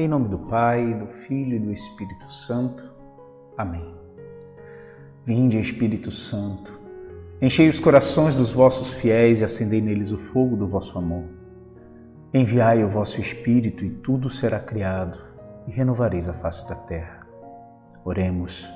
Em 0.00 0.06
nome 0.06 0.28
do 0.28 0.38
Pai, 0.38 0.94
do 0.94 1.08
Filho 1.08 1.56
e 1.56 1.58
do 1.58 1.72
Espírito 1.72 2.30
Santo. 2.30 2.88
Amém. 3.56 3.92
Vinde, 5.26 5.58
Espírito 5.58 6.12
Santo, 6.12 6.80
enchei 7.42 7.68
os 7.68 7.80
corações 7.80 8.36
dos 8.36 8.52
vossos 8.52 8.94
fiéis 8.94 9.40
e 9.40 9.44
acendei 9.44 9.80
neles 9.80 10.12
o 10.12 10.16
fogo 10.16 10.54
do 10.54 10.68
vosso 10.68 10.96
amor. 10.96 11.24
Enviai 12.32 12.84
o 12.84 12.88
vosso 12.88 13.20
Espírito 13.20 13.84
e 13.84 13.90
tudo 13.90 14.30
será 14.30 14.60
criado 14.60 15.18
e 15.66 15.72
renovareis 15.72 16.28
a 16.28 16.32
face 16.32 16.68
da 16.68 16.76
terra. 16.76 17.26
Oremos. 18.04 18.72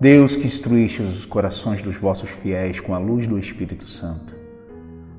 Deus 0.00 0.36
que 0.36 0.46
instruíste 0.46 1.02
os 1.02 1.26
corações 1.26 1.82
dos 1.82 1.96
vossos 1.96 2.30
fiéis 2.30 2.80
com 2.80 2.94
a 2.94 2.98
luz 2.98 3.26
do 3.26 3.38
Espírito 3.38 3.86
Santo, 3.86 4.34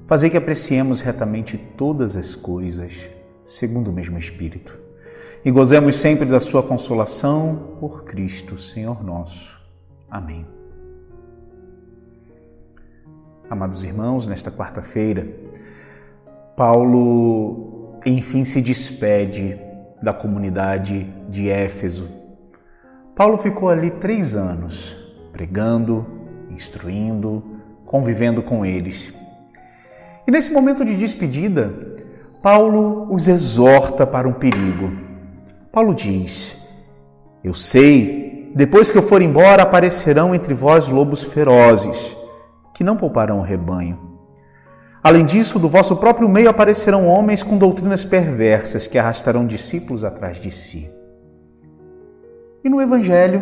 fazei 0.08 0.32
que 0.32 0.38
apreciemos 0.38 1.00
retamente 1.00 1.60
todas 1.78 2.16
as 2.16 2.34
coisas 2.34 3.08
segundo 3.50 3.90
o 3.90 3.94
mesmo 3.94 4.16
Espírito, 4.20 4.80
e 5.44 5.52
gozemos 5.52 5.96
sempre 5.96 6.26
da 6.26 6.40
Sua 6.40 6.62
consolação 6.62 7.78
por 7.80 8.04
Cristo, 8.04 8.58
Senhor 8.58 9.04
nosso. 9.04 9.58
Amém. 10.10 10.46
Amados 13.50 13.84
irmãos, 13.84 14.28
nesta 14.28 14.52
quarta-feira, 14.52 15.28
Paulo 16.56 18.00
enfim 18.06 18.46
se 18.46 18.62
despede 18.62 19.60
da 20.02 20.14
comunidade 20.14 21.04
de 21.30 21.50
Éfeso. 21.50 22.10
Paulo 23.16 23.38
ficou 23.38 23.70
ali 23.70 23.92
três 23.92 24.36
anos, 24.36 24.98
pregando, 25.32 26.06
instruindo, 26.52 27.44
convivendo 27.86 28.42
com 28.42 28.66
eles. 28.66 29.14
E 30.28 30.32
nesse 30.32 30.54
momento 30.54 30.86
de 30.86 30.96
despedida, 30.96 31.74
Paulo 32.42 33.12
os 33.14 33.28
exorta 33.28 34.06
para 34.06 34.28
um 34.28 34.34
perigo. 34.34 35.09
Paulo 35.80 35.96
diz: 35.96 36.60
Eu 37.42 37.54
sei, 37.54 38.52
depois 38.54 38.92
que 38.92 38.98
eu 38.98 39.02
for 39.02 39.22
embora, 39.22 39.64
aparecerão 39.64 40.36
entre 40.36 40.54
vós 40.54 40.90
lobos 40.90 41.24
ferozes, 41.24 42.18
que 42.74 42.84
não 42.84 42.98
pouparão 42.98 43.40
o 43.40 43.44
rebanho. 43.44 43.98
Além 45.02 45.26
disso, 45.26 45.58
do 45.58 45.70
vosso 45.70 45.96
próprio 45.96 46.28
meio 46.28 46.50
aparecerão 46.50 47.08
homens 47.08 47.44
com 47.44 47.58
doutrinas 47.58 48.04
perversas 48.04 48.88
que 48.88 48.98
arrastarão 48.98 49.48
discípulos 49.48 50.04
atrás 50.04 50.36
de 50.36 50.52
si. 50.52 50.92
E 52.62 52.68
no 52.68 52.82
Evangelho, 52.82 53.42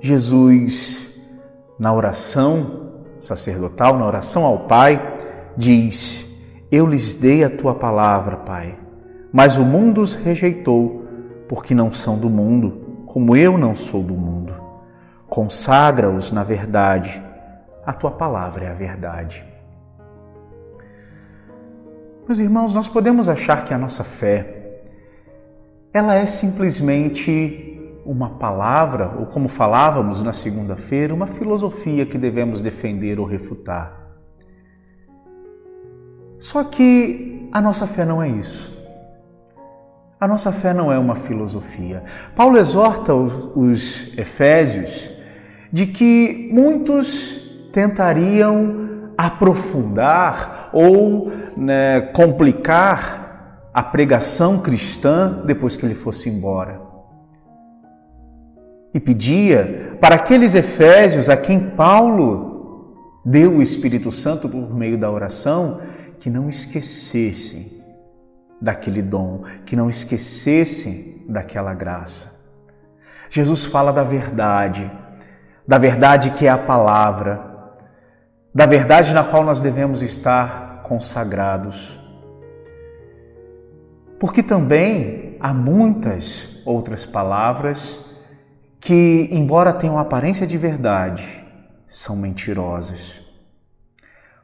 Jesus, 0.00 1.18
na 1.78 1.94
oração 1.94 2.92
sacerdotal, 3.18 3.96
na 3.96 4.06
oração 4.06 4.44
ao 4.44 4.66
Pai, 4.66 5.16
diz: 5.56 6.26
eu 6.70 6.84
lhes 6.84 7.14
dei 7.14 7.42
a 7.42 7.48
tua 7.48 7.74
palavra, 7.74 8.36
Pai, 8.36 8.78
mas 9.32 9.56
o 9.56 9.64
mundo 9.64 10.02
os 10.02 10.14
rejeitou, 10.14 11.03
porque 11.48 11.74
não 11.74 11.92
são 11.92 12.18
do 12.18 12.30
mundo, 12.30 13.04
como 13.06 13.36
eu 13.36 13.56
não 13.58 13.74
sou 13.74 14.02
do 14.02 14.14
mundo. 14.14 14.54
Consagra-os 15.28 16.32
na 16.32 16.44
verdade, 16.44 17.22
a 17.84 17.92
tua 17.92 18.10
palavra 18.10 18.64
é 18.64 18.70
a 18.70 18.74
verdade. 18.74 19.44
Meus 22.26 22.38
irmãos, 22.38 22.72
nós 22.72 22.88
podemos 22.88 23.28
achar 23.28 23.64
que 23.64 23.74
a 23.74 23.78
nossa 23.78 24.02
fé 24.02 24.80
ela 25.92 26.14
é 26.14 26.26
simplesmente 26.26 27.70
uma 28.04 28.30
palavra, 28.30 29.16
ou 29.18 29.26
como 29.26 29.48
falávamos 29.48 30.22
na 30.22 30.32
segunda-feira, 30.32 31.14
uma 31.14 31.26
filosofia 31.26 32.04
que 32.04 32.18
devemos 32.18 32.60
defender 32.60 33.20
ou 33.20 33.26
refutar. 33.26 34.04
Só 36.38 36.64
que 36.64 37.48
a 37.52 37.60
nossa 37.60 37.86
fé 37.86 38.04
não 38.04 38.22
é 38.22 38.28
isso. 38.28 38.73
A 40.20 40.28
nossa 40.28 40.52
fé 40.52 40.72
não 40.72 40.92
é 40.92 40.98
uma 40.98 41.16
filosofia. 41.16 42.02
Paulo 42.34 42.56
exorta 42.56 43.14
os, 43.14 44.16
Efésios 44.16 45.10
de 45.72 45.86
que 45.86 46.50
muitos 46.52 47.68
tentariam 47.72 49.12
aprofundar 49.18 50.70
ou 50.72 51.32
né, 51.56 52.00
complicar 52.00 53.68
a 53.74 53.82
pregação 53.82 54.60
cristã 54.60 55.42
depois 55.44 55.74
que 55.74 55.84
ele 55.84 55.96
fosse 55.96 56.28
embora. 56.28 56.80
E 58.94 59.00
pedia 59.00 59.96
para 60.00 60.14
aqueles 60.14 60.54
Efésios 60.54 61.28
a 61.28 61.36
quem 61.36 61.58
Paulo 61.70 62.94
deu 63.24 63.56
o 63.56 63.62
Espírito 63.62 64.12
Santo 64.12 64.48
por 64.48 64.72
meio 64.72 64.96
da 64.96 65.10
oração 65.10 65.80
que 66.20 66.30
não 66.30 66.48
esquecessem 66.48 67.83
daquele 68.64 69.02
dom, 69.02 69.44
que 69.66 69.76
não 69.76 69.90
esquecessem 69.90 71.22
daquela 71.28 71.74
graça. 71.74 72.32
Jesus 73.28 73.66
fala 73.66 73.92
da 73.92 74.02
verdade, 74.02 74.90
da 75.68 75.76
verdade 75.76 76.30
que 76.30 76.46
é 76.46 76.50
a 76.50 76.56
palavra, 76.56 77.40
da 78.54 78.64
verdade 78.64 79.12
na 79.12 79.22
qual 79.22 79.44
nós 79.44 79.60
devemos 79.60 80.02
estar 80.02 80.80
consagrados. 80.82 82.00
Porque 84.18 84.42
também 84.42 85.36
há 85.40 85.52
muitas 85.52 86.62
outras 86.64 87.04
palavras 87.04 88.00
que, 88.80 89.28
embora 89.30 89.74
tenham 89.74 89.98
aparência 89.98 90.46
de 90.46 90.56
verdade, 90.56 91.44
são 91.86 92.16
mentirosas. 92.16 93.20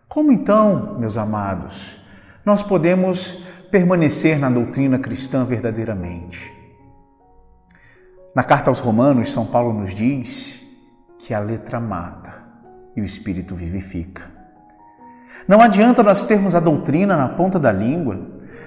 Como 0.09 0.31
então, 0.31 0.99
meus 0.99 1.17
amados, 1.17 1.99
nós 2.45 2.63
podemos 2.63 3.41
permanecer 3.71 4.39
na 4.39 4.51
doutrina 4.51 4.99
cristã 4.99 5.45
verdadeiramente? 5.45 6.53
Na 8.35 8.43
carta 8.43 8.71
aos 8.71 8.81
Romanos, 8.81 9.33
São 9.33 9.47
Paulo 9.47 9.73
nos 9.73 9.95
diz 9.95 10.61
que 11.19 11.35
a 11.35 11.41
letra 11.41 11.81
mata 11.81 12.33
e 12.97 13.01
o 13.01 13.05
espírito 13.05 13.55
vivifica. 13.55 14.23
Não 15.49 15.61
adianta 15.61 16.03
nós 16.03 16.25
termos 16.25 16.55
a 16.55 16.61
doutrina 16.61 17.17
na 17.17 17.29
ponta 17.29 17.59
da 17.59 17.73
língua, 17.73 18.21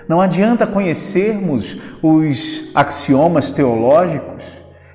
não 0.07 0.19
adianta 0.19 0.67
conhecermos 0.67 1.79
os 2.01 2.71
axiomas 2.75 3.51
teológicos 3.51 4.45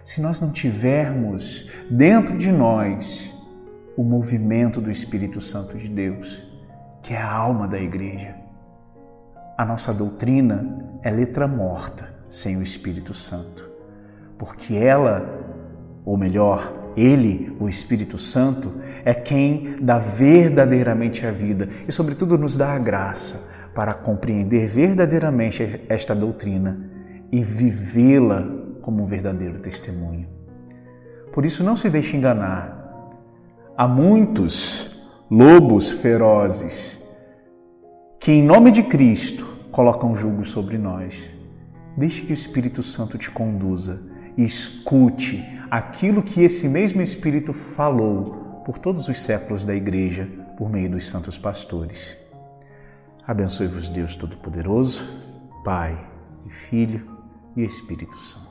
se 0.04 0.20
nós 0.20 0.40
não 0.40 0.52
tivermos 0.52 1.70
dentro 1.90 2.36
de 2.36 2.52
nós 2.52 3.34
o 3.96 4.02
movimento 4.02 4.80
do 4.80 4.90
Espírito 4.90 5.40
Santo 5.40 5.76
de 5.76 5.88
Deus, 5.88 6.42
que 7.02 7.14
é 7.14 7.19
a 7.19 7.30
alma 7.30 7.66
da 7.66 7.78
igreja. 7.78 8.47
A 9.58 9.64
nossa 9.64 9.92
doutrina 9.92 10.64
é 11.02 11.10
letra 11.10 11.48
morta 11.48 12.08
sem 12.30 12.56
o 12.56 12.62
Espírito 12.62 13.12
Santo, 13.12 13.69
porque 14.38 14.76
ela, 14.76 15.28
ou 16.04 16.16
melhor, 16.16 16.92
ele, 16.96 17.56
o 17.58 17.69
Espírito 17.69 18.16
Santo, 18.16 18.72
é 19.04 19.12
quem 19.12 19.76
dá 19.80 19.98
verdadeiramente 19.98 21.26
a 21.26 21.32
vida 21.32 21.69
e, 21.88 21.92
sobretudo, 21.92 22.38
nos 22.38 22.56
dá 22.56 22.72
a 22.72 22.78
graça 22.78 23.50
para 23.74 23.92
compreender 23.92 24.69
verdadeiramente 24.69 25.84
esta 25.88 26.14
doutrina 26.14 26.78
e 27.32 27.42
vivê-la 27.42 28.46
como 28.80 29.02
um 29.02 29.06
verdadeiro 29.06 29.58
testemunho. 29.58 30.28
Por 31.32 31.44
isso, 31.44 31.64
não 31.64 31.75
se 31.75 31.90
deixe 31.90 32.16
enganar 32.16 32.78
Há 33.80 33.86
muitos 33.86 34.90
lobos 35.30 35.88
ferozes 35.88 37.00
que, 38.19 38.33
em 38.33 38.43
nome 38.43 38.71
de 38.71 38.83
Cristo, 38.83 39.47
colocam 39.71 40.15
julgo 40.15 40.45
sobre 40.45 40.77
nós. 40.77 41.31
Deixe 41.97 42.23
que 42.23 42.33
o 42.33 42.34
Espírito 42.34 42.83
Santo 42.83 43.19
te 43.19 43.31
conduza 43.31 44.03
e 44.37 44.45
escute 44.45 45.45
aquilo 45.71 46.23
que 46.23 46.43
esse 46.43 46.69
mesmo 46.69 47.03
Espírito 47.03 47.53
falou 47.53 48.62
por 48.65 48.79
todos 48.79 49.09
os 49.09 49.23
séculos 49.23 49.65
da 49.65 49.75
Igreja 49.75 50.29
por 50.56 50.69
meio 50.70 50.91
dos 50.91 51.06
santos 51.06 51.38
pastores. 51.38 52.17
Abençoe-vos, 53.26 53.88
Deus 53.88 54.17
Todo-Poderoso, 54.17 55.09
Pai 55.64 55.99
e 56.47 56.50
Filho 56.50 57.06
e 57.56 57.62
Espírito 57.62 58.17
Santo. 58.17 58.48